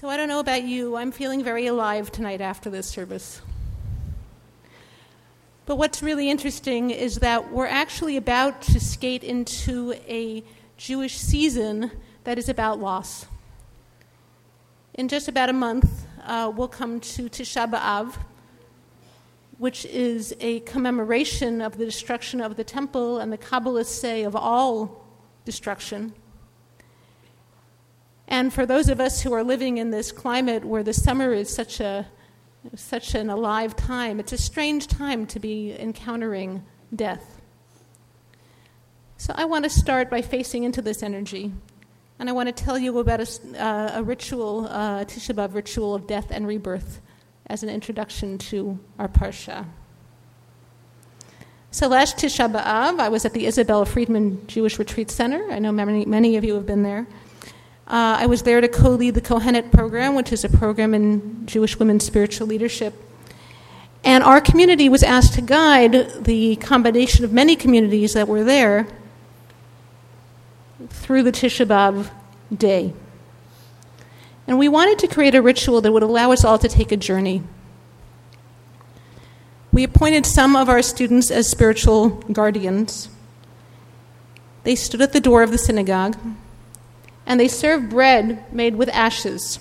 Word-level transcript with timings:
So 0.00 0.08
I 0.08 0.16
don't 0.16 0.28
know 0.28 0.38
about 0.38 0.62
you, 0.62 0.94
I'm 0.94 1.10
feeling 1.10 1.42
very 1.42 1.66
alive 1.66 2.12
tonight 2.12 2.40
after 2.40 2.70
this 2.70 2.86
service. 2.86 3.40
But 5.66 5.74
what's 5.74 6.04
really 6.04 6.30
interesting 6.30 6.90
is 6.90 7.16
that 7.16 7.50
we're 7.50 7.66
actually 7.66 8.16
about 8.16 8.62
to 8.62 8.78
skate 8.78 9.24
into 9.24 9.94
a 10.06 10.44
Jewish 10.76 11.16
season 11.16 11.90
that 12.22 12.38
is 12.38 12.48
about 12.48 12.78
loss. 12.78 13.26
In 14.94 15.08
just 15.08 15.26
about 15.26 15.48
a 15.48 15.52
month, 15.52 15.90
uh, 16.22 16.52
we'll 16.54 16.68
come 16.68 17.00
to 17.00 17.28
Tisha 17.28 17.68
B'Av, 17.68 18.14
which 19.58 19.84
is 19.86 20.32
a 20.38 20.60
commemoration 20.60 21.60
of 21.60 21.76
the 21.76 21.84
destruction 21.84 22.40
of 22.40 22.54
the 22.54 22.62
temple 22.62 23.18
and 23.18 23.32
the 23.32 23.38
Kabbalists 23.38 23.98
say 23.98 24.22
of 24.22 24.36
all 24.36 25.04
destruction. 25.44 26.14
And 28.28 28.52
for 28.52 28.66
those 28.66 28.90
of 28.90 29.00
us 29.00 29.22
who 29.22 29.32
are 29.32 29.42
living 29.42 29.78
in 29.78 29.90
this 29.90 30.12
climate 30.12 30.64
where 30.64 30.82
the 30.82 30.92
summer 30.92 31.32
is 31.32 31.52
such 31.52 31.80
a 31.80 32.06
such 32.74 33.14
an 33.14 33.30
alive 33.30 33.74
time, 33.74 34.20
it's 34.20 34.32
a 34.32 34.38
strange 34.38 34.86
time 34.88 35.26
to 35.26 35.40
be 35.40 35.74
encountering 35.78 36.62
death. 36.94 37.40
So 39.16 39.32
I 39.34 39.46
want 39.46 39.64
to 39.64 39.70
start 39.70 40.10
by 40.10 40.20
facing 40.22 40.64
into 40.64 40.82
this 40.82 41.02
energy. 41.02 41.52
And 42.18 42.28
I 42.28 42.32
want 42.32 42.54
to 42.54 42.64
tell 42.64 42.78
you 42.78 42.98
about 42.98 43.20
a, 43.20 43.64
uh, 43.64 43.92
a 43.94 44.02
ritual, 44.02 44.66
uh, 44.68 45.04
Tisha 45.04 45.34
B'Av 45.34 45.54
ritual 45.54 45.94
of 45.94 46.06
death 46.06 46.26
and 46.30 46.46
rebirth 46.46 47.00
as 47.46 47.62
an 47.62 47.68
introduction 47.68 48.38
to 48.38 48.78
our 48.98 49.08
Parsha. 49.08 49.64
So 51.70 51.86
last 51.88 52.16
Tisha 52.18 52.52
B'Av, 52.52 52.98
I 52.98 53.08
was 53.08 53.24
at 53.24 53.32
the 53.32 53.46
Isabel 53.46 53.84
Freedman 53.84 54.46
Jewish 54.48 54.78
Retreat 54.78 55.10
Center. 55.10 55.50
I 55.50 55.58
know 55.58 55.72
many, 55.72 56.04
many 56.04 56.36
of 56.36 56.44
you 56.44 56.54
have 56.54 56.66
been 56.66 56.82
there. 56.82 57.06
Uh, 57.88 58.18
I 58.20 58.26
was 58.26 58.42
there 58.42 58.60
to 58.60 58.68
co 58.68 58.90
lead 58.90 59.14
the 59.14 59.22
Kohenet 59.22 59.72
program, 59.72 60.14
which 60.14 60.30
is 60.30 60.44
a 60.44 60.50
program 60.50 60.92
in 60.92 61.46
Jewish 61.46 61.78
women's 61.78 62.04
spiritual 62.04 62.46
leadership. 62.46 62.92
And 64.04 64.22
our 64.22 64.42
community 64.42 64.90
was 64.90 65.02
asked 65.02 65.32
to 65.34 65.40
guide 65.40 66.24
the 66.24 66.56
combination 66.56 67.24
of 67.24 67.32
many 67.32 67.56
communities 67.56 68.12
that 68.12 68.28
were 68.28 68.44
there 68.44 68.86
through 70.90 71.22
the 71.22 71.32
Tisha 71.32 71.66
B'Av 71.66 72.10
day. 72.54 72.92
And 74.46 74.58
we 74.58 74.68
wanted 74.68 74.98
to 74.98 75.08
create 75.08 75.34
a 75.34 75.40
ritual 75.40 75.80
that 75.80 75.90
would 75.90 76.02
allow 76.02 76.30
us 76.30 76.44
all 76.44 76.58
to 76.58 76.68
take 76.68 76.92
a 76.92 76.96
journey. 76.96 77.42
We 79.72 79.82
appointed 79.82 80.26
some 80.26 80.56
of 80.56 80.68
our 80.68 80.82
students 80.82 81.30
as 81.30 81.48
spiritual 81.48 82.10
guardians. 82.32 83.08
They 84.64 84.74
stood 84.74 85.00
at 85.00 85.14
the 85.14 85.20
door 85.20 85.42
of 85.42 85.50
the 85.50 85.58
synagogue 85.58 86.16
and 87.28 87.38
they 87.38 87.46
served 87.46 87.90
bread 87.90 88.42
made 88.52 88.74
with 88.74 88.88
ashes 88.88 89.60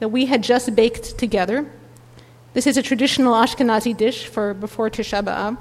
that 0.00 0.08
we 0.08 0.26
had 0.26 0.42
just 0.42 0.74
baked 0.74 1.18
together. 1.18 1.70
This 2.54 2.66
is 2.66 2.78
a 2.78 2.82
traditional 2.82 3.34
Ashkenazi 3.34 3.94
dish 3.94 4.26
for 4.26 4.54
before 4.54 4.88
Tisha 4.88 5.22
B'Av, 5.22 5.60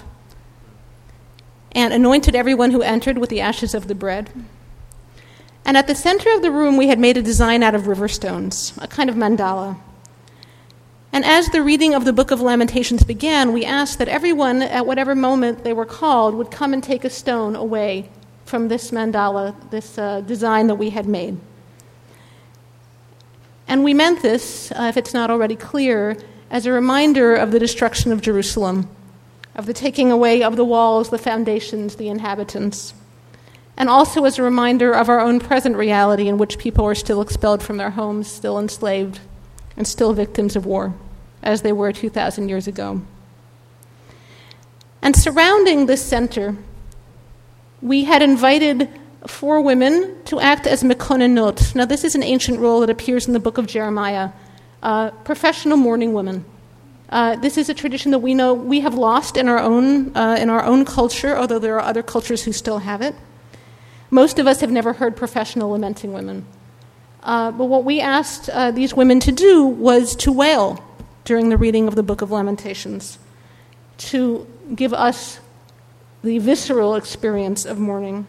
and 1.74 1.94
anointed 1.94 2.36
everyone 2.36 2.72
who 2.72 2.82
entered 2.82 3.18
with 3.18 3.30
the 3.30 3.42
ashes 3.42 3.76
of 3.76 3.90
the 3.90 3.96
bread. 3.96 4.30
And 5.66 5.76
at 5.76 5.88
the 5.88 5.96
center 5.96 6.34
of 6.34 6.42
the 6.42 6.52
room, 6.52 6.78
we 6.78 6.88
had 6.88 7.00
made 7.00 7.18
a 7.18 7.22
design 7.22 7.64
out 7.64 7.76
of 7.76 7.88
river 7.88 8.08
stones, 8.08 8.72
a 8.78 8.88
kind 8.88 9.10
of 9.10 9.18
mandala. 9.18 9.78
And 11.12 11.26
as 11.26 11.50
the 11.50 11.62
reading 11.62 11.94
of 11.94 12.06
the 12.06 12.14
Book 12.14 12.32
of 12.32 12.40
Lamentations 12.40 13.04
began, 13.04 13.52
we 13.52 13.66
asked 13.66 14.00
that 14.00 14.08
everyone, 14.08 14.62
at 14.62 14.86
whatever 14.86 15.16
moment 15.16 15.66
they 15.66 15.74
were 15.74 15.86
called, 15.86 16.36
would 16.36 16.50
come 16.50 16.72
and 16.72 16.82
take 16.82 17.04
a 17.04 17.10
stone 17.10 17.58
away 17.58 18.10
from 18.46 18.68
this 18.68 18.92
mandala, 18.92 19.54
this 19.72 19.98
uh, 19.98 20.22
design 20.22 20.68
that 20.68 20.76
we 20.76 20.92
had 20.92 21.08
made. 21.08 21.38
And 23.68 23.84
we 23.84 23.94
meant 23.94 24.22
this, 24.22 24.72
uh, 24.72 24.84
if 24.84 24.98
it's 24.98 25.14
not 25.14 25.32
already 25.32 25.56
clear, 25.56 26.16
as 26.52 26.66
a 26.66 26.72
reminder 26.72 27.36
of 27.36 27.52
the 27.52 27.60
destruction 27.60 28.12
of 28.12 28.22
Jerusalem, 28.22 28.88
of 29.56 29.66
the 29.66 29.74
taking 29.74 30.12
away 30.12 30.44
of 30.44 30.56
the 30.56 30.66
walls, 30.66 31.10
the 31.10 31.18
foundations, 31.18 31.96
the 31.96 32.08
inhabitants, 32.08 32.94
and 33.78 33.90
also 33.90 34.24
as 34.26 34.38
a 34.38 34.44
reminder 34.44 34.94
of 34.94 35.10
our 35.10 35.20
own 35.20 35.40
present 35.40 35.76
reality 35.76 36.28
in 36.28 36.38
which 36.38 36.58
people 36.58 36.86
are 36.86 36.96
still 36.96 37.22
expelled 37.22 37.64
from 37.64 37.78
their 37.78 37.90
homes, 37.90 38.28
still 38.28 38.60
enslaved, 38.60 39.20
and 39.76 39.88
still 39.88 40.14
victims 40.14 40.56
of 40.56 40.66
war, 40.66 40.94
as 41.42 41.62
they 41.62 41.74
were 41.74 41.92
2,000 41.92 42.48
years 42.48 42.68
ago. 42.68 43.02
And 45.02 45.16
surrounding 45.16 45.86
this 45.86 46.04
center, 46.04 46.56
we 47.82 48.04
had 48.04 48.22
invited 48.22 48.90
four 49.28 49.62
women 49.62 50.16
to 50.26 50.40
act 50.40 50.68
as 50.68 50.84
mekonenot. 50.84 51.76
Now, 51.76 51.86
this 51.86 52.04
is 52.04 52.16
an 52.16 52.24
ancient 52.24 52.60
role 52.60 52.80
that 52.82 52.90
appears 52.90 53.28
in 53.28 53.34
the 53.34 53.40
book 53.40 53.58
of 53.58 53.68
Jeremiah. 53.68 54.30
Uh, 54.84 55.10
professional 55.24 55.78
mourning 55.78 56.14
women. 56.14 56.46
Uh, 57.10 57.36
this 57.38 57.58
is 57.58 57.70
a 57.70 57.74
tradition 57.74 58.12
that 58.12 58.20
we 58.20 58.34
know 58.34 58.54
we 58.54 58.82
have 58.82 58.94
lost 58.94 59.38
in 59.38 59.48
our 59.48 59.60
own 59.60 60.16
uh, 60.16 60.38
in 60.40 60.50
our 60.50 60.64
own 60.64 60.86
culture, 60.86 61.36
although 61.36 61.60
there 61.60 61.76
are 61.76 61.82
other 61.82 62.04
cultures 62.04 62.44
who 62.44 62.52
still 62.52 62.80
have 62.80 63.02
it. 63.02 63.16
Most 64.12 64.38
of 64.38 64.46
us 64.46 64.62
have 64.62 64.72
never 64.72 64.94
heard 64.94 65.16
professional 65.16 65.72
lamenting 65.72 66.14
women. 66.14 66.46
Uh, 67.24 67.52
but 67.52 67.66
what 67.66 67.84
we 67.84 68.00
asked 68.00 68.50
uh, 68.50 68.70
these 68.70 68.94
women 68.94 69.20
to 69.22 69.32
do 69.32 69.66
was 69.66 70.16
to 70.18 70.32
wail 70.32 70.84
during 71.24 71.50
the 71.50 71.58
reading 71.58 71.88
of 71.88 71.96
the 71.96 72.04
Book 72.04 72.22
of 72.22 72.30
Lamentations, 72.30 73.18
to 73.98 74.46
give 74.76 74.94
us 74.94 75.40
the 76.26 76.40
visceral 76.40 76.96
experience 76.96 77.66
of 77.66 77.80
mourning. 77.80 78.26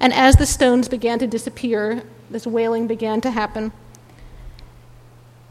And 0.00 0.12
as 0.12 0.36
the 0.36 0.46
stones 0.46 0.88
began 0.88 1.18
to 1.18 1.26
disappear, 1.26 2.02
this 2.30 2.46
wailing 2.46 2.86
began 2.86 3.20
to 3.20 3.30
happen. 3.30 3.72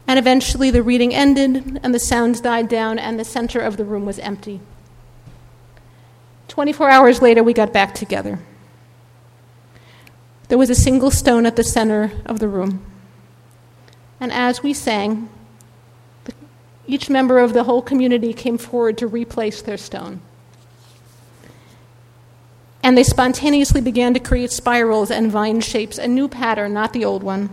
And 0.08 0.18
eventually 0.18 0.70
the 0.70 0.82
reading 0.82 1.14
ended, 1.14 1.80
and 1.82 1.94
the 1.94 2.00
sounds 2.00 2.40
died 2.40 2.68
down, 2.68 2.98
and 2.98 3.18
the 3.18 3.24
center 3.24 3.60
of 3.60 3.76
the 3.76 3.84
room 3.84 4.04
was 4.04 4.18
empty. 4.18 4.60
24 6.48 6.90
hours 6.90 7.22
later, 7.22 7.42
we 7.42 7.52
got 7.52 7.72
back 7.72 7.94
together. 7.94 8.40
There 10.48 10.58
was 10.58 10.70
a 10.70 10.74
single 10.74 11.10
stone 11.12 11.46
at 11.46 11.54
the 11.54 11.64
center 11.64 12.12
of 12.24 12.40
the 12.40 12.48
room. 12.48 12.84
And 14.18 14.32
as 14.32 14.62
we 14.62 14.74
sang, 14.74 15.28
each 16.88 17.08
member 17.08 17.38
of 17.38 17.52
the 17.52 17.64
whole 17.64 17.82
community 17.82 18.32
came 18.32 18.58
forward 18.58 18.98
to 18.98 19.06
replace 19.06 19.62
their 19.62 19.76
stone 19.76 20.20
and 22.86 22.96
they 22.96 23.02
spontaneously 23.02 23.80
began 23.80 24.14
to 24.14 24.20
create 24.20 24.52
spirals 24.52 25.10
and 25.10 25.28
vine 25.28 25.60
shapes, 25.60 25.98
a 25.98 26.06
new 26.06 26.28
pattern, 26.28 26.72
not 26.72 26.92
the 26.92 27.04
old 27.04 27.20
one. 27.20 27.50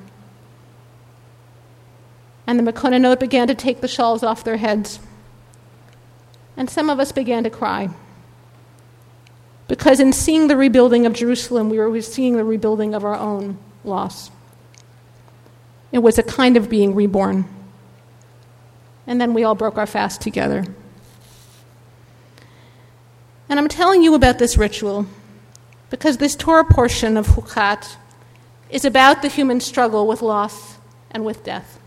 And 2.46 2.60
the 2.60 2.72
Mekonenot 2.72 3.20
began 3.20 3.48
to 3.48 3.56
take 3.56 3.82
the 3.82 3.88
shawls 3.88 4.22
off 4.22 4.44
their 4.44 4.58
heads. 4.58 5.00
And 6.56 6.70
some 6.70 6.88
of 6.88 7.00
us 7.00 7.12
began 7.12 7.44
to 7.46 7.50
cry. 7.50 7.90
Because 9.68 10.00
in 10.00 10.14
seeing 10.14 10.50
the 10.50 10.56
rebuilding 10.56 11.08
of 11.08 11.14
Jerusalem, 11.14 11.72
we 11.72 11.80
were 11.80 12.00
seeing 12.04 12.38
the 12.38 12.44
rebuilding 12.44 12.94
of 12.94 13.04
our 13.04 13.16
own 13.16 13.58
loss. 13.84 14.30
It 15.92 16.04
was 16.04 16.20
a 16.20 16.24
kind 16.24 16.58
of 16.58 16.70
being 16.70 16.94
reborn. 16.94 17.46
And 19.08 19.20
then 19.20 19.34
we 19.34 19.44
all 19.44 19.56
broke 19.56 19.80
our 19.80 19.88
fast 19.88 20.22
together. 20.22 20.64
And 23.50 23.60
I'm 23.60 23.68
telling 23.68 24.04
you 24.04 24.14
about 24.14 24.38
this 24.38 24.60
ritual 24.60 25.08
because 25.94 26.18
this 26.18 26.36
Torah 26.36 26.66
portion 26.66 27.18
of 27.18 27.28
Chukat 27.28 27.98
is 28.72 28.84
about 28.84 29.22
the 29.22 29.28
human 29.28 29.60
struggle 29.60 30.08
with 30.08 30.24
loss 30.24 30.80
and 31.12 31.24
with 31.24 31.44
death. 31.44 31.80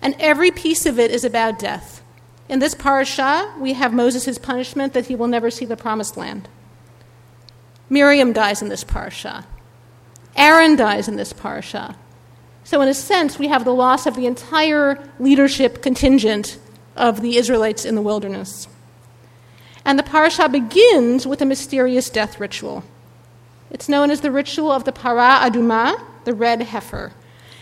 And 0.00 0.16
every 0.18 0.50
piece 0.50 0.86
of 0.86 0.98
it 0.98 1.10
is 1.10 1.22
about 1.22 1.58
death. 1.58 2.02
In 2.48 2.58
this 2.58 2.74
parasha, 2.74 3.52
we 3.60 3.74
have 3.74 3.92
Moses' 3.92 4.38
punishment 4.38 4.94
that 4.94 5.08
he 5.08 5.14
will 5.14 5.26
never 5.26 5.50
see 5.50 5.66
the 5.66 5.76
promised 5.76 6.16
land. 6.16 6.48
Miriam 7.90 8.32
dies 8.32 8.62
in 8.62 8.70
this 8.70 8.82
parasha. 8.82 9.46
Aaron 10.34 10.74
dies 10.74 11.06
in 11.06 11.16
this 11.16 11.34
parasha. 11.34 11.94
So, 12.64 12.80
in 12.80 12.88
a 12.88 12.94
sense, 12.94 13.38
we 13.38 13.48
have 13.48 13.66
the 13.66 13.74
loss 13.74 14.06
of 14.06 14.16
the 14.16 14.24
entire 14.24 15.06
leadership 15.18 15.82
contingent 15.82 16.58
of 16.96 17.20
the 17.20 17.36
Israelites 17.36 17.84
in 17.84 17.94
the 17.94 18.00
wilderness. 18.00 18.68
And 19.84 19.98
the 19.98 20.02
parasha 20.02 20.48
begins 20.48 21.26
with 21.26 21.42
a 21.42 21.44
mysterious 21.44 22.08
death 22.08 22.40
ritual. 22.40 22.84
It's 23.72 23.88
known 23.88 24.10
as 24.10 24.20
the 24.20 24.30
ritual 24.30 24.70
of 24.70 24.84
the 24.84 24.92
para 24.92 25.40
aduma, 25.42 25.98
the 26.24 26.34
red 26.34 26.60
heifer. 26.60 27.12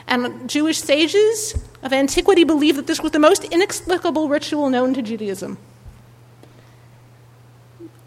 And 0.09 0.51
Jewish 0.51 0.79
sages 0.79 1.55
of 1.85 1.93
antiquity 1.93 2.43
believed 2.43 2.77
that 2.79 2.89
this 2.89 3.01
was 3.01 3.13
the 3.13 3.21
most 3.21 3.45
inexplicable 3.45 4.29
ritual 4.29 4.69
known 4.69 4.93
to 4.95 5.03
Judaism. 5.03 5.57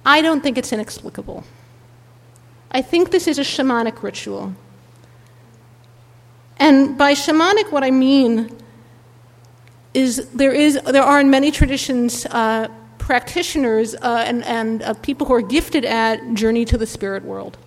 I 0.06 0.22
don't 0.22 0.44
think 0.44 0.58
it's 0.58 0.74
inexplicable. 0.74 1.46
I 2.72 2.82
think 2.82 3.12
this 3.12 3.26
is 3.26 3.40
a 3.40 3.44
shamanic 3.44 4.04
ritual. 4.04 4.54
And 6.58 6.98
by 6.98 7.14
shamanic, 7.14 7.72
what 7.72 7.86
I 7.86 7.92
mean 7.92 8.58
is 9.94 10.30
there, 10.32 10.52
is, 10.52 10.78
there 10.84 11.04
are 11.04 11.22
in 11.22 11.30
many 11.30 11.52
traditions 11.52 12.26
uh, 12.26 12.68
practitioners 12.98 13.96
uh, 13.96 14.24
and, 14.28 14.44
and 14.44 14.84
uh, 14.84 14.94
people 14.96 15.28
who 15.28 15.34
are 15.36 15.42
gifted 15.42 15.86
at 15.86 16.34
journey 16.34 16.66
to 16.66 16.78
the 16.78 16.86
spirit 16.86 17.24
world. 17.24 17.58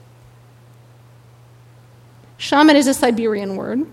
Shaman 2.38 2.76
is 2.76 2.86
a 2.86 2.94
Siberian 2.94 3.56
word. 3.56 3.86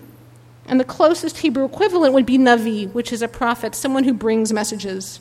And 0.66 0.80
the 0.80 0.84
closest 0.84 1.38
Hebrew 1.38 1.64
equivalent 1.64 2.14
would 2.14 2.26
be 2.26 2.38
Navi, 2.38 2.92
which 2.92 3.12
is 3.12 3.22
a 3.22 3.28
prophet, 3.28 3.74
someone 3.74 4.04
who 4.04 4.14
brings 4.14 4.52
messages. 4.52 5.20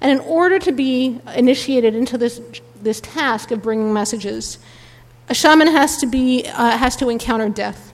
And 0.00 0.10
in 0.10 0.20
order 0.20 0.58
to 0.60 0.72
be 0.72 1.20
initiated 1.34 1.94
into 1.94 2.16
this, 2.18 2.40
this 2.80 3.00
task 3.00 3.50
of 3.50 3.62
bringing 3.62 3.92
messages, 3.92 4.58
a 5.28 5.34
shaman 5.34 5.68
has 5.68 5.96
to, 5.98 6.06
be, 6.06 6.46
uh, 6.46 6.76
has 6.76 6.96
to 6.96 7.08
encounter 7.08 7.48
death. 7.48 7.92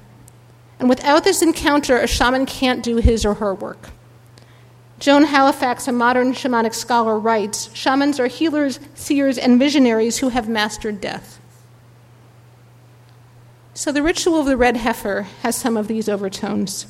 And 0.78 0.88
without 0.88 1.24
this 1.24 1.42
encounter, 1.42 1.96
a 1.96 2.06
shaman 2.06 2.46
can't 2.46 2.82
do 2.82 2.96
his 2.96 3.24
or 3.24 3.34
her 3.34 3.54
work. 3.54 3.90
Joan 4.98 5.24
Halifax, 5.24 5.86
a 5.86 5.92
modern 5.92 6.32
shamanic 6.32 6.74
scholar, 6.74 7.18
writes 7.18 7.74
Shamans 7.74 8.18
are 8.18 8.26
healers, 8.26 8.80
seers, 8.94 9.38
and 9.38 9.58
visionaries 9.58 10.18
who 10.18 10.30
have 10.30 10.48
mastered 10.48 11.00
death. 11.00 11.37
So 13.78 13.92
the 13.92 14.02
ritual 14.02 14.40
of 14.40 14.46
the 14.46 14.56
red 14.56 14.76
heifer 14.76 15.28
has 15.42 15.54
some 15.54 15.76
of 15.76 15.86
these 15.86 16.08
overtones. 16.08 16.88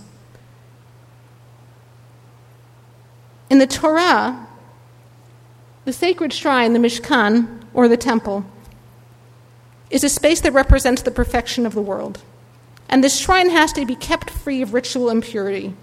In 3.50 3.58
the 3.58 3.67
Torah, 3.67 4.49
the 5.85 5.93
sacred 5.93 6.32
shrine, 6.32 6.73
the 6.73 6.79
Mishkan, 6.79 7.62
or 7.75 7.88
the 7.88 7.99
temple, 7.99 8.46
is 9.90 10.02
a 10.02 10.08
space 10.08 10.40
that 10.40 10.52
represents 10.52 11.02
the 11.02 11.11
perfection 11.11 11.67
of 11.67 11.75
the 11.75 11.82
world. 11.82 12.23
And 12.88 13.05
this 13.05 13.19
shrine 13.19 13.50
has 13.50 13.70
to 13.75 13.85
be 13.85 13.94
kept 13.94 14.31
free 14.31 14.62
of 14.62 14.73
ritual 14.73 15.11
impurity. 15.11 15.75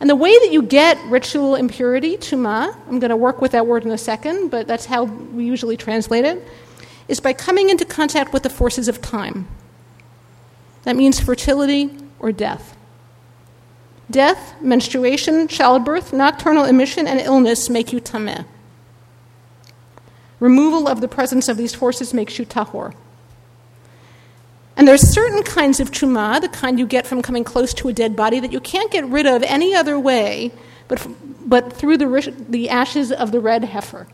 And 0.00 0.08
the 0.08 0.16
way 0.16 0.38
that 0.38 0.50
you 0.50 0.62
get 0.62 0.96
ritual 1.10 1.56
impurity, 1.56 2.16
tuma, 2.16 2.74
I'm 2.88 3.00
going 3.00 3.10
to 3.10 3.16
work 3.16 3.42
with 3.42 3.52
that 3.52 3.66
word 3.66 3.84
in 3.84 3.90
a 3.90 3.98
second, 3.98 4.48
but 4.48 4.66
that's 4.66 4.86
how 4.86 5.04
we 5.04 5.44
usually 5.44 5.76
translate 5.76 6.24
it, 6.24 6.42
is 7.06 7.20
by 7.20 7.34
coming 7.34 7.68
into 7.68 7.84
contact 7.84 8.32
with 8.32 8.44
the 8.44 8.50
forces 8.50 8.88
of 8.88 9.02
time. 9.02 9.46
That 10.84 10.96
means 10.96 11.20
fertility 11.20 11.90
or 12.18 12.32
death. 12.32 12.76
Death, 14.10 14.60
menstruation, 14.60 15.48
childbirth, 15.48 16.12
nocturnal 16.12 16.64
emission, 16.64 17.06
and 17.06 17.20
illness 17.20 17.70
make 17.70 17.92
you 17.92 18.00
tameh. 18.00 18.44
Removal 20.40 20.88
of 20.88 21.00
the 21.00 21.08
presence 21.08 21.48
of 21.48 21.56
these 21.56 21.74
forces 21.74 22.12
makes 22.12 22.38
you 22.38 22.44
tahor. 22.44 22.94
And 24.76 24.88
there's 24.88 25.02
certain 25.02 25.42
kinds 25.42 25.80
of 25.80 25.90
tuma, 25.90 26.40
the 26.40 26.48
kind 26.48 26.78
you 26.78 26.86
get 26.86 27.06
from 27.06 27.22
coming 27.22 27.44
close 27.44 27.72
to 27.74 27.88
a 27.88 27.92
dead 27.92 28.16
body, 28.16 28.40
that 28.40 28.52
you 28.52 28.60
can't 28.60 28.90
get 28.90 29.04
rid 29.06 29.26
of 29.26 29.42
any 29.44 29.74
other 29.74 29.98
way 29.98 30.52
but, 30.88 31.06
but 31.48 31.72
through 31.72 31.96
the, 31.96 32.34
the 32.48 32.68
ashes 32.68 33.10
of 33.10 33.32
the 33.32 33.40
red 33.40 33.64
heifer. 33.64 34.06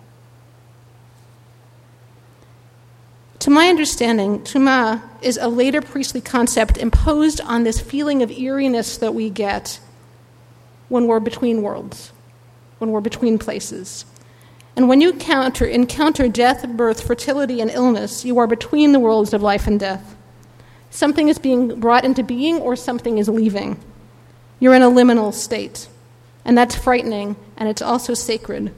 To 3.41 3.51
my 3.51 3.69
understanding, 3.69 4.41
Tuma 4.41 5.03
is 5.23 5.37
a 5.37 5.49
later 5.49 5.81
priestly 5.81 6.21
concept 6.21 6.77
imposed 6.77 7.41
on 7.41 7.63
this 7.63 7.81
feeling 7.81 8.23
of 8.23 8.31
eeriness 8.33 8.99
that 8.99 9.15
we 9.15 9.31
get 9.31 9.79
when 10.89 11.07
we're 11.07 11.21
between 11.21 11.63
worlds, 11.63 12.13
when 12.79 12.91
we're 12.91 13.01
between 13.01 13.39
places. 13.39 14.05
And 14.75 14.89
when 14.89 15.01
you 15.01 15.11
encounter, 15.11 15.65
encounter 15.67 16.29
death, 16.29 16.67
birth, 16.69 17.07
fertility, 17.07 17.61
and 17.61 17.71
illness, 17.71 18.25
you 18.25 18.39
are 18.39 18.47
between 18.47 18.93
the 18.93 19.01
worlds 19.01 19.33
of 19.33 19.43
life 19.43 19.67
and 19.67 19.79
death. 19.79 20.17
Something 20.91 21.29
is 21.29 21.39
being 21.39 21.79
brought 21.81 22.05
into 22.05 22.23
being 22.23 22.59
or 22.59 22.75
something 22.75 23.19
is 23.19 23.29
leaving. 23.29 23.79
You're 24.59 24.75
in 24.75 24.83
a 24.83 24.91
liminal 24.91 25.33
state. 25.33 25.89
And 26.45 26.57
that's 26.57 26.75
frightening, 26.75 27.37
and 27.57 27.69
it's 27.69 27.83
also 27.83 28.15
sacred. 28.15 28.75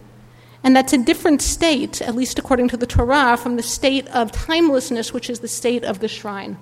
And 0.62 0.76
that's 0.76 0.92
a 0.92 0.98
different 0.98 1.40
state, 1.40 2.02
at 2.02 2.14
least 2.14 2.38
according 2.38 2.68
to 2.68 2.76
the 2.76 2.86
Torah, 2.86 3.36
from 3.36 3.56
the 3.56 3.62
state 3.62 4.06
of 4.08 4.30
timelessness, 4.30 5.12
which 5.12 5.30
is 5.30 5.40
the 5.40 5.48
state 5.48 5.84
of 5.84 6.00
the 6.00 6.08
shrine. 6.08 6.58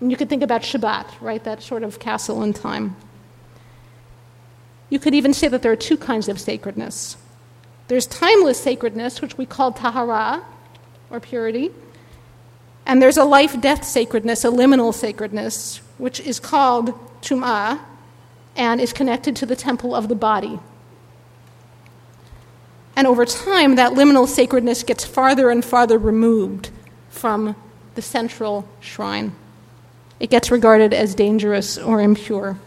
And 0.00 0.10
you 0.10 0.16
could 0.16 0.28
think 0.28 0.42
about 0.42 0.62
Shabbat, 0.62 1.20
right? 1.20 1.42
That 1.44 1.62
sort 1.62 1.82
of 1.82 1.98
castle 1.98 2.42
in 2.42 2.54
time. 2.54 2.96
You 4.88 4.98
could 4.98 5.14
even 5.14 5.34
say 5.34 5.48
that 5.48 5.62
there 5.62 5.72
are 5.72 5.76
two 5.76 5.96
kinds 5.96 6.28
of 6.28 6.40
sacredness 6.40 7.16
there's 7.88 8.06
timeless 8.06 8.58
sacredness, 8.58 9.20
which 9.20 9.36
we 9.36 9.44
call 9.44 9.70
tahara, 9.70 10.42
or 11.10 11.20
purity, 11.20 11.70
and 12.86 13.00
there's 13.00 13.16
a 13.16 13.24
life 13.24 13.60
death 13.60 13.84
sacredness, 13.84 14.44
a 14.44 14.48
liminal 14.48 14.92
sacredness, 14.92 15.78
which 15.98 16.20
is 16.20 16.40
called 16.40 16.92
tum'ah 17.20 17.80
and 18.56 18.80
is 18.80 18.92
connected 18.92 19.36
to 19.36 19.46
the 19.46 19.56
temple 19.56 19.94
of 19.94 20.08
the 20.08 20.14
body, 20.14 20.58
and 22.96 23.06
over 23.06 23.24
time, 23.24 23.76
that 23.76 23.92
liminal 23.92 24.28
sacredness 24.28 24.82
gets 24.82 25.04
farther 25.04 25.50
and 25.50 25.64
farther 25.64 25.98
removed 25.98 26.70
from 27.08 27.56
the 27.94 28.02
central 28.02 28.68
shrine. 28.80 29.34
It 30.20 30.30
gets 30.30 30.50
regarded 30.50 30.94
as 30.94 31.14
dangerous 31.14 31.76
or 31.76 32.00
impure. 32.00 32.58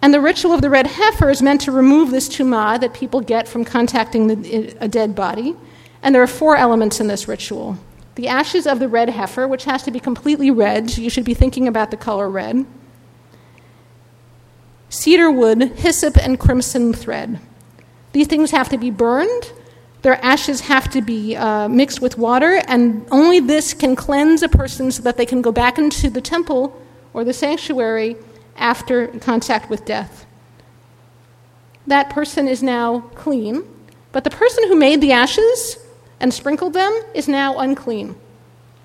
And 0.00 0.14
the 0.14 0.20
ritual 0.20 0.52
of 0.52 0.62
the 0.62 0.70
red 0.70 0.86
heifer 0.86 1.30
is 1.30 1.42
meant 1.42 1.62
to 1.62 1.72
remove 1.72 2.10
this 2.10 2.28
tumah 2.28 2.80
that 2.80 2.94
people 2.94 3.20
get 3.20 3.48
from 3.48 3.64
contacting 3.64 4.28
the, 4.28 4.76
a 4.80 4.88
dead 4.88 5.14
body. 5.14 5.56
And 6.02 6.14
there 6.14 6.22
are 6.22 6.28
four 6.28 6.56
elements 6.56 7.00
in 7.00 7.08
this 7.08 7.26
ritual 7.28 7.78
the 8.16 8.28
ashes 8.28 8.66
of 8.66 8.78
the 8.78 8.88
red 8.88 9.10
heifer, 9.10 9.46
which 9.46 9.64
has 9.64 9.82
to 9.82 9.90
be 9.90 10.00
completely 10.00 10.50
red, 10.50 10.90
so 10.90 11.02
you 11.02 11.10
should 11.10 11.24
be 11.24 11.34
thinking 11.34 11.68
about 11.68 11.90
the 11.90 11.98
color 11.98 12.30
red, 12.30 12.64
cedar 14.88 15.30
wood, 15.30 15.60
hyssop, 15.76 16.16
and 16.16 16.40
crimson 16.40 16.94
thread. 16.94 17.38
These 18.16 18.28
things 18.28 18.50
have 18.52 18.70
to 18.70 18.78
be 18.78 18.88
burned. 18.88 19.52
Their 20.00 20.18
ashes 20.24 20.62
have 20.62 20.88
to 20.92 21.02
be 21.02 21.36
uh, 21.36 21.68
mixed 21.68 22.00
with 22.00 22.16
water, 22.16 22.62
and 22.66 23.06
only 23.10 23.40
this 23.40 23.74
can 23.74 23.94
cleanse 23.94 24.42
a 24.42 24.48
person 24.48 24.90
so 24.90 25.02
that 25.02 25.18
they 25.18 25.26
can 25.26 25.42
go 25.42 25.52
back 25.52 25.76
into 25.76 26.08
the 26.08 26.22
temple 26.22 26.80
or 27.12 27.24
the 27.24 27.34
sanctuary 27.34 28.16
after 28.56 29.08
contact 29.18 29.68
with 29.68 29.84
death. 29.84 30.24
That 31.86 32.08
person 32.08 32.48
is 32.48 32.62
now 32.62 33.00
clean, 33.14 33.64
but 34.12 34.24
the 34.24 34.30
person 34.30 34.66
who 34.66 34.76
made 34.76 35.02
the 35.02 35.12
ashes 35.12 35.76
and 36.18 36.32
sprinkled 36.32 36.72
them 36.72 36.98
is 37.12 37.28
now 37.28 37.58
unclean. 37.58 38.16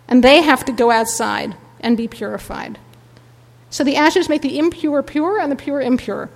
And 0.10 0.26
they 0.26 0.42
have 0.42 0.66
to 0.66 0.74
go 0.74 0.92
outside 0.92 1.56
and 1.80 1.96
be 1.96 2.10
purified. 2.10 2.80
So 3.70 3.86
the 3.86 3.96
ashes 3.96 4.28
make 4.28 4.42
the 4.42 4.60
impure 4.60 5.02
pure 5.02 5.40
and 5.40 5.50
the 5.50 5.56
pure 5.56 5.80
impure. 5.80 6.30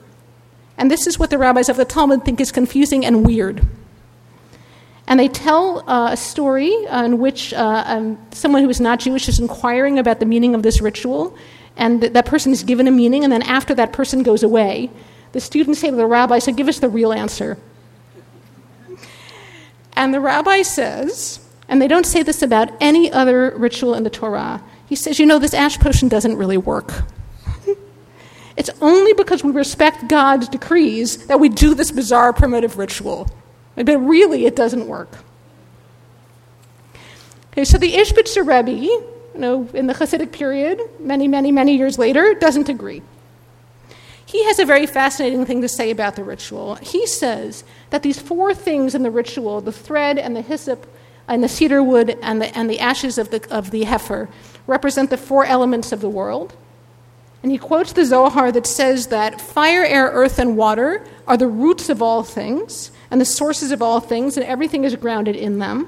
And 0.77 0.91
this 0.91 1.07
is 1.07 1.17
what 1.17 1.29
the 1.29 1.37
rabbis 1.37 1.69
of 1.69 1.77
the 1.77 1.85
Talmud 1.85 2.25
think 2.25 2.41
is 2.41 2.51
confusing 2.51 3.05
and 3.05 3.25
weird. 3.25 3.65
And 5.07 5.19
they 5.19 5.27
tell 5.27 5.87
uh, 5.89 6.11
a 6.11 6.17
story 6.17 6.73
in 6.91 7.19
which 7.19 7.53
uh, 7.53 7.83
um, 7.85 8.17
someone 8.31 8.63
who 8.63 8.69
is 8.69 8.81
not 8.81 8.99
Jewish 8.99 9.29
is 9.29 9.39
inquiring 9.39 9.99
about 9.99 10.19
the 10.19 10.25
meaning 10.25 10.55
of 10.55 10.63
this 10.63 10.81
ritual, 10.81 11.37
and 11.77 12.01
th- 12.01 12.13
that 12.13 12.25
person 12.25 12.51
is 12.51 12.63
given 12.63 12.87
a 12.87 12.91
meaning, 12.91 13.23
and 13.23 13.31
then 13.31 13.43
after 13.43 13.75
that 13.75 13.93
person 13.93 14.23
goes 14.23 14.41
away, 14.41 14.89
the 15.33 15.39
students 15.39 15.79
say 15.79 15.89
to 15.89 15.95
the 15.95 16.05
rabbi, 16.05 16.39
So 16.39 16.51
give 16.53 16.67
us 16.67 16.79
the 16.79 16.89
real 16.89 17.13
answer. 17.13 17.57
And 19.93 20.13
the 20.13 20.19
rabbi 20.19 20.61
says, 20.61 21.39
and 21.67 21.81
they 21.81 21.87
don't 21.87 22.05
say 22.05 22.21
this 22.21 22.41
about 22.41 22.69
any 22.79 23.11
other 23.11 23.53
ritual 23.57 23.93
in 23.93 24.03
the 24.03 24.09
Torah, 24.09 24.63
he 24.87 24.95
says, 24.95 25.19
You 25.19 25.25
know, 25.25 25.39
this 25.39 25.53
ash 25.53 25.79
potion 25.79 26.07
doesn't 26.07 26.35
really 26.35 26.57
work. 26.57 27.03
It's 28.57 28.69
only 28.81 29.13
because 29.13 29.43
we 29.43 29.51
respect 29.51 30.07
God's 30.07 30.47
decrees 30.47 31.27
that 31.27 31.39
we 31.39 31.49
do 31.49 31.75
this 31.75 31.91
bizarre 31.91 32.33
primitive 32.33 32.77
ritual. 32.77 33.29
But 33.75 33.97
really, 33.97 34.45
it 34.45 34.55
doesn't 34.55 34.87
work. 34.87 35.09
Okay, 37.51 37.65
so 37.65 37.77
the 37.77 37.93
Ishbitzer 37.93 38.45
Rebbe, 38.45 38.71
you 38.71 39.09
know, 39.33 39.67
in 39.73 39.87
the 39.87 39.93
Hasidic 39.93 40.31
period, 40.31 40.81
many, 40.99 41.27
many, 41.27 41.51
many 41.51 41.75
years 41.75 41.99
later, 41.99 42.33
doesn't 42.33 42.69
agree. 42.69 43.01
He 44.25 44.43
has 44.45 44.59
a 44.59 44.65
very 44.65 44.85
fascinating 44.85 45.45
thing 45.45 45.61
to 45.61 45.69
say 45.69 45.91
about 45.91 46.15
the 46.15 46.23
ritual. 46.23 46.75
He 46.75 47.05
says 47.05 47.63
that 47.91 48.03
these 48.03 48.19
four 48.19 48.53
things 48.53 48.95
in 48.95 49.03
the 49.03 49.11
ritual 49.11 49.61
the 49.61 49.71
thread 49.71 50.17
and 50.17 50.35
the 50.35 50.41
hyssop 50.41 50.87
and 51.27 51.43
the 51.43 51.47
cedar 51.47 51.81
wood 51.83 52.17
and 52.21 52.41
the, 52.41 52.57
and 52.57 52.69
the 52.69 52.79
ashes 52.79 53.17
of 53.17 53.29
the, 53.29 53.45
of 53.49 53.71
the 53.71 53.83
heifer 53.83 54.29
represent 54.67 55.09
the 55.09 55.17
four 55.17 55.45
elements 55.45 55.91
of 55.91 56.01
the 56.01 56.09
world. 56.09 56.55
And 57.45 57.51
he 57.51 57.59
quotes 57.59 57.93
the 57.93 58.03
Zohar 58.05 58.51
that 58.53 58.65
says 58.65 59.05
that 59.09 59.39
fire, 59.39 59.83
air, 59.83 60.09
earth, 60.11 60.39
and 60.39 60.57
water 60.57 61.05
are 61.27 61.37
the 61.37 61.45
roots 61.45 61.89
of 61.89 62.01
all 62.01 62.23
things 62.23 62.89
and 63.11 63.21
the 63.21 63.25
sources 63.25 63.71
of 63.71 63.83
all 63.83 63.99
things, 63.99 64.35
and 64.35 64.43
everything 64.43 64.83
is 64.83 64.95
grounded 64.95 65.35
in 65.35 65.59
them. 65.59 65.87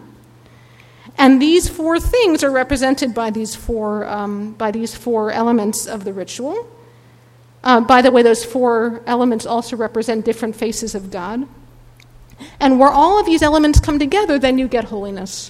And 1.17 1.41
these 1.41 1.67
four 1.67 1.99
things 1.99 2.43
are 2.43 2.51
represented 2.51 3.15
by 3.15 3.31
these 3.31 3.55
four, 3.55 4.05
um, 4.05 4.53
by 4.53 4.69
these 4.69 4.93
four 4.93 5.31
elements 5.31 5.87
of 5.87 6.03
the 6.03 6.13
ritual. 6.13 6.69
Uh, 7.63 7.81
by 7.81 8.03
the 8.03 8.11
way, 8.11 8.21
those 8.21 8.45
four 8.45 9.01
elements 9.07 9.47
also 9.47 9.75
represent 9.75 10.25
different 10.25 10.55
faces 10.55 10.93
of 10.93 11.09
God. 11.09 11.47
And 12.59 12.79
where 12.79 12.91
all 12.91 13.19
of 13.19 13.25
these 13.25 13.41
elements 13.41 13.79
come 13.79 13.97
together, 13.97 14.37
then 14.37 14.59
you 14.59 14.67
get 14.67 14.83
holiness. 14.83 15.49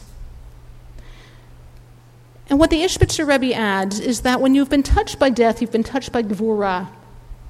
And 2.49 2.59
what 2.59 2.69
the 2.69 2.81
Ishbitzer 2.81 3.27
Rebbe 3.27 3.53
adds 3.53 3.99
is 3.99 4.21
that 4.21 4.39
when 4.39 4.55
you've 4.55 4.69
been 4.69 4.83
touched 4.83 5.19
by 5.19 5.29
death, 5.29 5.61
you've 5.61 5.71
been 5.71 5.83
touched 5.83 6.11
by 6.11 6.23
Gevurah. 6.23 6.87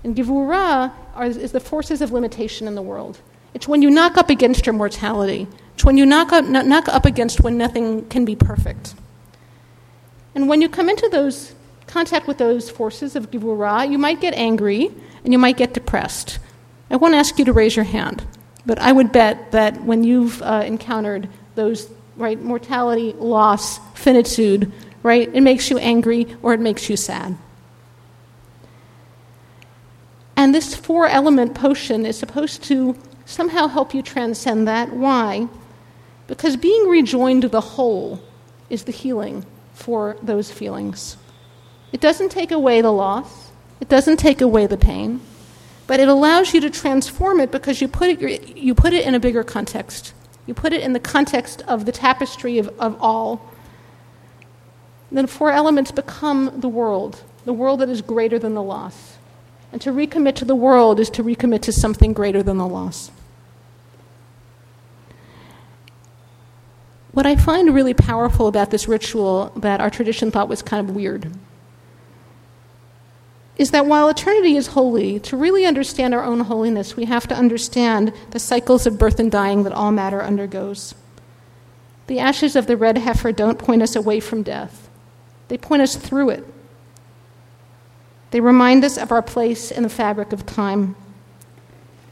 And 0.03 0.15
Gevurah 0.15 0.91
are, 1.15 1.25
is 1.25 1.51
the 1.51 1.59
forces 1.59 2.01
of 2.01 2.11
limitation 2.11 2.67
in 2.67 2.75
the 2.75 2.81
world. 2.81 3.19
It's 3.53 3.67
when 3.67 3.81
you 3.81 3.89
knock 3.89 4.17
up 4.17 4.29
against 4.29 4.65
your 4.65 4.73
mortality. 4.73 5.47
It's 5.75 5.85
when 5.85 5.97
you 5.97 6.05
knock 6.05 6.31
up, 6.31 6.45
knock 6.45 6.87
up 6.87 7.05
against 7.05 7.41
when 7.41 7.57
nothing 7.57 8.07
can 8.09 8.25
be 8.25 8.35
perfect. 8.35 8.95
And 10.33 10.47
when 10.47 10.61
you 10.61 10.69
come 10.69 10.89
into 10.89 11.09
those 11.09 11.53
contact 11.87 12.27
with 12.27 12.37
those 12.37 12.69
forces 12.69 13.15
of 13.15 13.31
Gevurah, 13.31 13.89
you 13.89 13.97
might 13.97 14.19
get 14.21 14.33
angry 14.33 14.91
and 15.23 15.33
you 15.33 15.39
might 15.39 15.57
get 15.57 15.73
depressed. 15.73 16.39
I 16.89 16.95
won't 16.95 17.15
ask 17.15 17.39
you 17.39 17.45
to 17.45 17.53
raise 17.53 17.75
your 17.75 17.85
hand, 17.85 18.25
but 18.65 18.79
I 18.79 18.91
would 18.91 19.11
bet 19.11 19.51
that 19.51 19.83
when 19.83 20.03
you've 20.03 20.41
uh, 20.41 20.63
encountered 20.65 21.29
those, 21.55 21.89
right, 22.15 22.39
mortality, 22.41 23.13
loss, 23.13 23.79
finitude, 23.95 24.71
right, 25.07 25.29
it 25.33 25.41
makes 25.41 25.69
you 25.69 25.77
angry 25.77 26.27
or 26.43 26.53
it 26.53 26.59
makes 26.59 26.89
you 26.89 26.97
sad. 26.97 27.37
And 30.35 30.53
this 30.53 30.75
four 30.75 31.07
element 31.07 31.55
potion 31.55 32.05
is 32.05 32.17
supposed 32.17 32.63
to 32.65 32.95
somehow 33.25 33.67
help 33.67 33.93
you 33.93 34.03
transcend 34.03 34.67
that. 34.67 34.93
Why? 34.93 35.47
Because 36.27 36.55
being 36.55 36.87
rejoined 36.87 37.41
to 37.41 37.47
the 37.47 37.61
whole 37.61 38.21
is 38.69 38.83
the 38.83 38.91
healing 38.91 39.45
for 39.73 40.17
those 40.21 40.51
feelings. 40.51 41.17
It 41.91 42.01
doesn't 42.01 42.29
take 42.29 42.51
away 42.51 42.81
the 42.81 42.91
loss, 42.91 43.51
it 43.79 43.89
doesn't 43.89 44.17
take 44.17 44.41
away 44.41 44.67
the 44.67 44.77
pain, 44.77 45.21
but 45.87 45.99
it 45.99 46.07
allows 46.07 46.53
you 46.53 46.61
to 46.61 46.69
transform 46.69 47.39
it 47.39 47.51
because 47.51 47.81
you 47.81 47.87
put 47.87 48.09
it, 48.09 48.57
you 48.57 48.75
put 48.75 48.93
it 48.93 49.05
in 49.05 49.15
a 49.15 49.19
bigger 49.19 49.43
context. 49.43 50.13
You 50.45 50.53
put 50.53 50.73
it 50.73 50.81
in 50.81 50.93
the 50.93 50.99
context 50.99 51.61
of 51.67 51.85
the 51.85 51.91
tapestry 51.91 52.57
of, 52.57 52.67
of 52.79 52.97
all. 53.01 53.53
Then 55.11 55.27
four 55.27 55.51
elements 55.51 55.91
become 55.91 56.59
the 56.59 56.67
world, 56.67 57.23
the 57.45 57.53
world 57.53 57.79
that 57.79 57.89
is 57.89 58.01
greater 58.01 58.37
than 58.37 58.53
the 58.53 58.61
loss. 58.61 59.17
And 59.71 59.81
to 59.81 59.91
recommit 59.91 60.35
to 60.35 60.45
the 60.45 60.55
world 60.55 60.99
is 60.99 61.09
to 61.11 61.23
recommit 61.23 61.61
to 61.61 61.71
something 61.71 62.13
greater 62.13 62.43
than 62.43 62.57
the 62.57 62.67
loss. 62.67 63.11
What 67.11 67.25
I 67.25 67.35
find 67.35 67.73
really 67.73 67.93
powerful 67.93 68.47
about 68.47 68.69
this 68.69 68.87
ritual 68.87 69.51
that 69.55 69.81
our 69.81 69.89
tradition 69.89 70.29
thought 70.29 70.49
was 70.49 70.61
kind 70.61 70.87
of 70.87 70.95
weird 70.95 71.31
is 73.57 73.71
that 73.71 73.87
while 73.87 74.07
eternity 74.07 74.55
is 74.55 74.67
holy, 74.67 75.19
to 75.19 75.35
really 75.35 75.65
understand 75.65 76.13
our 76.13 76.23
own 76.23 76.41
holiness, 76.41 76.95
we 76.95 77.05
have 77.05 77.27
to 77.27 77.35
understand 77.35 78.13
the 78.31 78.39
cycles 78.39 78.85
of 78.85 78.99
birth 78.99 79.19
and 79.19 79.31
dying 79.31 79.63
that 79.63 79.73
all 79.73 79.91
matter 79.91 80.21
undergoes. 80.21 80.93
The 82.05 82.19
ashes 82.19 82.55
of 82.55 82.67
the 82.67 82.77
red 82.77 82.99
heifer 82.99 83.31
don't 83.31 83.57
point 83.57 83.81
us 83.81 83.95
away 83.95 84.19
from 84.19 84.43
death, 84.43 84.87
they 85.47 85.57
point 85.57 85.81
us 85.81 85.95
through 85.95 86.29
it. 86.29 86.45
They 88.31 88.41
remind 88.41 88.83
us 88.83 88.97
of 88.97 89.11
our 89.11 89.21
place 89.21 89.71
in 89.71 89.83
the 89.83 89.89
fabric 89.89 90.33
of 90.33 90.45
time. 90.45 90.95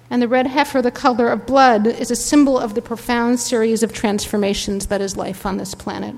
And 0.10 0.22
the 0.22 0.28
red 0.28 0.48
heifer, 0.48 0.82
the 0.82 0.92
color 0.92 1.30
of 1.30 1.46
blood, 1.46 1.88
is 1.88 2.12
a 2.12 2.16
symbol 2.16 2.58
of 2.58 2.76
the 2.76 2.82
profound 2.82 3.40
series 3.40 3.84
of 3.84 3.92
transformations 3.92 4.88
that 4.88 5.02
is 5.02 5.18
life 5.18 5.46
on 5.46 5.58
this 5.58 5.76
planet. 5.76 6.16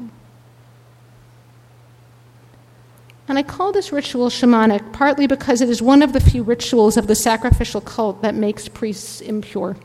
And 3.27 3.37
I 3.37 3.43
call 3.43 3.71
this 3.71 3.91
ritual 3.91 4.29
shamanic 4.29 4.93
partly 4.93 5.27
because 5.27 5.61
it 5.61 5.69
is 5.69 5.81
one 5.81 6.01
of 6.01 6.13
the 6.13 6.19
few 6.19 6.43
rituals 6.43 6.95
of 6.95 7.07
the 7.07 7.15
sacrificial 7.15 7.81
cult 7.81 8.21
that 8.21 8.35
makes 8.35 8.69
priests 8.69 9.19
impure. 9.19 9.75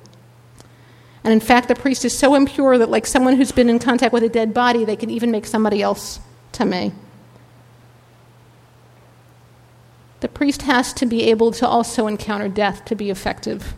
And 1.24 1.32
in 1.32 1.40
fact, 1.40 1.68
the 1.68 1.74
priest 1.74 2.04
is 2.04 2.16
so 2.16 2.34
impure 2.34 2.78
that, 2.78 2.90
like 2.90 3.06
someone 3.06 3.36
who's 3.36 3.52
been 3.52 3.70
in 3.70 3.78
contact 3.78 4.12
with 4.12 4.24
a 4.24 4.28
dead 4.28 4.52
body, 4.52 4.84
they 4.84 4.96
can 4.96 5.10
even 5.10 5.30
make 5.30 5.46
somebody 5.46 5.80
else 5.80 6.18
tameh. 6.52 6.92
The 10.22 10.28
priest 10.28 10.62
has 10.62 10.92
to 10.94 11.04
be 11.04 11.24
able 11.24 11.50
to 11.50 11.66
also 11.66 12.06
encounter 12.06 12.48
death 12.48 12.84
to 12.84 12.94
be 12.94 13.10
effective. 13.10 13.74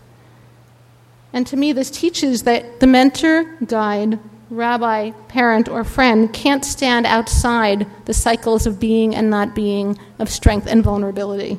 And 1.32 1.46
to 1.46 1.56
me, 1.56 1.72
this 1.72 1.90
teaches 1.90 2.42
that 2.42 2.80
the 2.80 2.86
mentor, 2.86 3.56
guide, 3.66 4.18
rabbi, 4.50 5.12
parent, 5.26 5.70
or 5.70 5.84
friend 5.84 6.30
can't 6.32 6.62
stand 6.62 7.06
outside 7.06 7.86
the 8.04 8.12
cycles 8.12 8.66
of 8.66 8.78
being 8.78 9.14
and 9.14 9.30
not 9.30 9.54
being, 9.54 9.98
of 10.18 10.28
strength 10.28 10.66
and 10.66 10.84
vulnerability. 10.84 11.58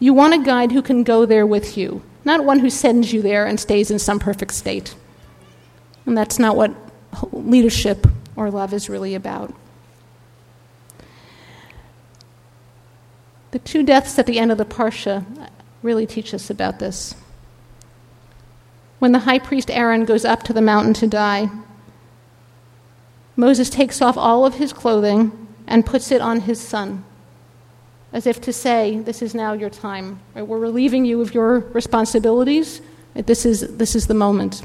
You 0.00 0.14
want 0.14 0.34
a 0.34 0.38
guide 0.38 0.72
who 0.72 0.80
can 0.80 1.04
go 1.04 1.26
there 1.26 1.46
with 1.46 1.76
you, 1.76 2.02
not 2.24 2.44
one 2.44 2.60
who 2.60 2.70
sends 2.70 3.12
you 3.12 3.20
there 3.20 3.46
and 3.46 3.60
stays 3.60 3.90
in 3.90 3.98
some 3.98 4.18
perfect 4.18 4.54
state. 4.54 4.94
And 6.06 6.16
that's 6.16 6.38
not 6.38 6.56
what 6.56 6.74
leadership 7.30 8.06
or 8.36 8.50
love 8.50 8.72
is 8.72 8.88
really 8.88 9.14
about. 9.14 9.54
The 13.54 13.60
two 13.60 13.84
deaths 13.84 14.18
at 14.18 14.26
the 14.26 14.40
end 14.40 14.50
of 14.50 14.58
the 14.58 14.64
Parsha 14.64 15.24
really 15.80 16.06
teach 16.06 16.34
us 16.34 16.50
about 16.50 16.80
this. 16.80 17.14
When 18.98 19.12
the 19.12 19.20
high 19.20 19.38
priest 19.38 19.70
Aaron 19.70 20.04
goes 20.04 20.24
up 20.24 20.42
to 20.42 20.52
the 20.52 20.60
mountain 20.60 20.92
to 20.94 21.06
die, 21.06 21.48
Moses 23.36 23.70
takes 23.70 24.02
off 24.02 24.16
all 24.16 24.44
of 24.44 24.54
his 24.54 24.72
clothing 24.72 25.46
and 25.68 25.86
puts 25.86 26.10
it 26.10 26.20
on 26.20 26.40
his 26.40 26.60
son, 26.60 27.04
as 28.12 28.26
if 28.26 28.40
to 28.40 28.52
say, 28.52 28.98
This 28.98 29.22
is 29.22 29.36
now 29.36 29.52
your 29.52 29.70
time. 29.70 30.18
We're 30.34 30.58
relieving 30.58 31.04
you 31.04 31.20
of 31.20 31.32
your 31.32 31.60
responsibilities. 31.60 32.80
This 33.14 33.46
is, 33.46 33.76
this 33.76 33.94
is 33.94 34.08
the 34.08 34.14
moment. 34.14 34.62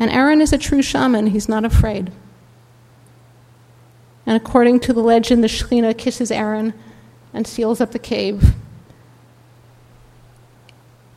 And 0.00 0.10
Aaron 0.10 0.40
is 0.40 0.52
a 0.52 0.58
true 0.58 0.82
shaman, 0.82 1.28
he's 1.28 1.48
not 1.48 1.64
afraid. 1.64 2.10
And 4.26 4.36
according 4.36 4.80
to 4.80 4.92
the 4.92 5.02
legend, 5.02 5.44
the 5.44 5.48
Shekhinah 5.48 5.96
kisses 5.96 6.32
Aaron 6.32 6.74
and 7.32 7.46
seals 7.46 7.80
up 7.80 7.92
the 7.92 7.98
cave. 7.98 8.54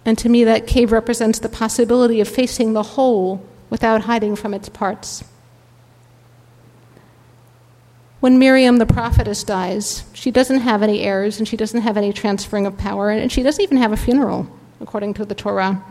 And 0.06 0.18
to 0.20 0.30
me, 0.30 0.44
that 0.44 0.68
cave 0.68 0.92
represents 0.92 1.40
the 1.40 1.50
possibility 1.50 2.22
of 2.22 2.28
facing 2.28 2.74
the 2.74 2.84
whole 2.84 3.44
without 3.70 4.02
hiding 4.02 4.36
from 4.36 4.54
its 4.54 4.70
parts. 4.70 5.24
When 8.20 8.40
Miriam 8.40 8.78
the 8.78 8.86
prophetess 8.86 9.44
dies, 9.44 10.04
she 10.14 10.32
doesn't 10.32 10.62
have 10.62 10.82
any 10.82 11.02
heirs 11.02 11.38
and 11.38 11.48
she 11.48 11.58
doesn't 11.58 11.82
have 11.82 11.98
any 11.98 12.14
transferring 12.14 12.66
of 12.66 12.78
power, 12.78 13.10
and 13.10 13.32
she 13.32 13.44
doesn't 13.44 13.64
even 13.64 13.78
have 13.78 13.92
a 13.92 13.98
funeral, 13.98 14.48
according 14.80 15.16
to 15.16 15.26
the 15.26 15.36
Torah. 15.36 15.84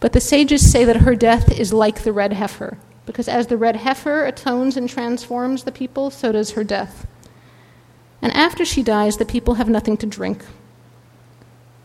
But 0.00 0.12
the 0.12 0.20
sages 0.20 0.70
say 0.70 0.84
that 0.84 0.96
her 0.96 1.14
death 1.14 1.58
is 1.58 1.72
like 1.72 2.02
the 2.02 2.12
red 2.12 2.32
heifer, 2.32 2.78
because 3.06 3.28
as 3.28 3.46
the 3.46 3.56
red 3.56 3.76
heifer 3.76 4.24
atones 4.24 4.76
and 4.76 4.88
transforms 4.88 5.64
the 5.64 5.72
people, 5.72 6.10
so 6.10 6.32
does 6.32 6.52
her 6.52 6.64
death. 6.64 7.06
And 8.22 8.32
after 8.32 8.64
she 8.64 8.82
dies, 8.82 9.16
the 9.16 9.24
people 9.24 9.54
have 9.54 9.68
nothing 9.68 9.96
to 9.98 10.06
drink. 10.06 10.44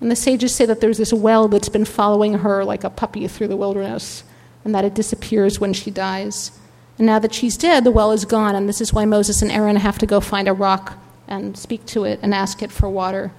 And 0.01 0.11
the 0.11 0.15
sages 0.15 0.53
say 0.53 0.65
that 0.65 0.81
there's 0.81 0.97
this 0.97 1.13
well 1.13 1.47
that's 1.47 1.69
been 1.69 1.85
following 1.85 2.39
her 2.39 2.65
like 2.65 2.83
a 2.83 2.89
puppy 2.89 3.27
through 3.27 3.47
the 3.47 3.57
wilderness, 3.57 4.23
and 4.63 4.75
that 4.75 4.85
it 4.85 4.93
disappears 4.93 5.59
when 5.59 5.73
she 5.73 5.89
dies. 5.89 6.51
And 6.97 7.07
now 7.07 7.19
that 7.19 7.33
she's 7.33 7.57
dead, 7.57 7.83
the 7.83 7.91
well 7.91 8.11
is 8.11 8.25
gone, 8.25 8.55
and 8.55 8.67
this 8.67 8.81
is 8.81 8.93
why 8.93 9.05
Moses 9.05 9.41
and 9.41 9.51
Aaron 9.51 9.77
have 9.77 9.97
to 9.99 10.05
go 10.05 10.19
find 10.19 10.47
a 10.47 10.53
rock 10.53 10.97
and 11.27 11.57
speak 11.57 11.85
to 11.87 12.03
it 12.03 12.19
and 12.21 12.33
ask 12.33 12.61
it 12.61 12.71
for 12.71 12.89
water. 12.89 13.31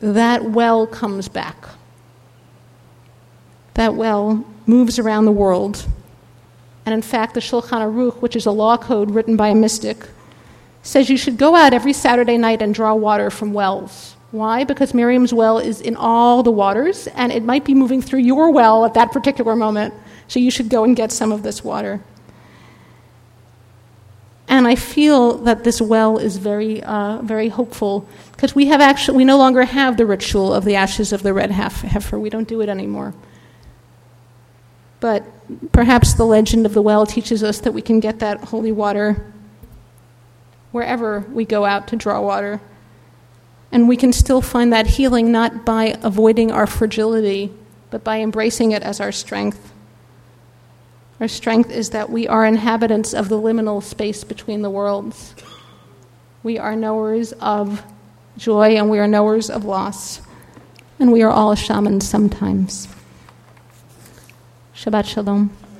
That 0.00 0.44
well 0.44 0.86
comes 0.86 1.28
back. 1.28 1.68
That 3.74 3.94
well 3.94 4.44
moves 4.66 4.98
around 4.98 5.26
the 5.26 5.32
world 5.32 5.86
and 6.84 6.94
in 6.94 7.02
fact, 7.02 7.34
the 7.34 7.40
Shulchan 7.40 7.80
Aruch, 7.80 8.20
which 8.20 8.36
is 8.36 8.46
a 8.46 8.50
law 8.50 8.76
code 8.76 9.10
written 9.10 9.36
by 9.36 9.48
a 9.48 9.54
mystic, 9.54 10.08
says 10.82 11.08
you 11.08 11.16
should 11.16 11.36
go 11.36 11.54
out 11.54 11.72
every 11.72 11.92
Saturday 11.92 12.36
night 12.36 12.60
and 12.60 12.74
draw 12.74 12.94
water 12.94 13.30
from 13.30 13.52
wells. 13.52 14.16
Why? 14.32 14.64
Because 14.64 14.94
Miriam's 14.94 15.32
well 15.32 15.58
is 15.58 15.80
in 15.80 15.94
all 15.94 16.42
the 16.42 16.50
waters, 16.50 17.06
and 17.08 17.30
it 17.30 17.44
might 17.44 17.64
be 17.64 17.74
moving 17.74 18.02
through 18.02 18.20
your 18.20 18.50
well 18.50 18.84
at 18.84 18.94
that 18.94 19.12
particular 19.12 19.54
moment. 19.54 19.94
So 20.26 20.40
you 20.40 20.50
should 20.50 20.70
go 20.70 20.84
and 20.84 20.96
get 20.96 21.12
some 21.12 21.30
of 21.30 21.42
this 21.42 21.62
water. 21.62 22.00
And 24.48 24.66
I 24.66 24.74
feel 24.74 25.38
that 25.38 25.64
this 25.64 25.80
well 25.80 26.18
is 26.18 26.36
very, 26.36 26.82
uh, 26.82 27.22
very 27.22 27.48
hopeful 27.48 28.06
because 28.32 28.54
we 28.54 28.66
have 28.66 28.80
actually 28.80 29.16
we 29.16 29.24
no 29.24 29.38
longer 29.38 29.64
have 29.64 29.96
the 29.96 30.04
ritual 30.04 30.52
of 30.52 30.64
the 30.64 30.74
ashes 30.74 31.12
of 31.12 31.22
the 31.22 31.32
red 31.32 31.50
heifer. 31.50 32.18
We 32.18 32.28
don't 32.28 32.48
do 32.48 32.60
it 32.60 32.68
anymore. 32.68 33.14
But 35.00 35.24
perhaps 35.72 36.14
the 36.14 36.24
legend 36.24 36.66
of 36.66 36.74
the 36.74 36.82
well 36.82 37.06
teaches 37.06 37.42
us 37.42 37.60
that 37.60 37.72
we 37.72 37.82
can 37.82 38.00
get 38.00 38.18
that 38.20 38.44
holy 38.44 38.72
water 38.72 39.32
wherever 40.72 41.20
we 41.32 41.44
go 41.44 41.64
out 41.64 41.88
to 41.88 41.96
draw 41.96 42.20
water. 42.20 42.60
And 43.70 43.88
we 43.88 43.96
can 43.96 44.12
still 44.12 44.40
find 44.40 44.72
that 44.72 44.86
healing 44.86 45.32
not 45.32 45.64
by 45.64 45.96
avoiding 46.02 46.50
our 46.50 46.66
fragility, 46.66 47.52
but 47.90 48.04
by 48.04 48.20
embracing 48.20 48.72
it 48.72 48.82
as 48.82 49.00
our 49.00 49.12
strength. 49.12 49.72
Our 51.20 51.28
strength 51.28 51.70
is 51.70 51.90
that 51.90 52.10
we 52.10 52.26
are 52.26 52.44
inhabitants 52.44 53.14
of 53.14 53.28
the 53.28 53.40
liminal 53.40 53.82
space 53.82 54.24
between 54.24 54.62
the 54.62 54.70
worlds. 54.70 55.34
We 56.42 56.58
are 56.58 56.74
knowers 56.74 57.32
of 57.34 57.82
joy 58.36 58.76
and 58.76 58.90
we 58.90 58.98
are 58.98 59.06
knowers 59.06 59.48
of 59.48 59.64
loss. 59.64 60.20
And 60.98 61.12
we 61.12 61.22
are 61.22 61.30
all 61.30 61.54
shamans 61.54 62.08
sometimes. 62.08 62.88
Shabbat 64.82 65.06
Shalom. 65.06 65.71